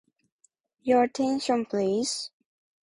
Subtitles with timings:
[0.81, 2.31] Your attention, please.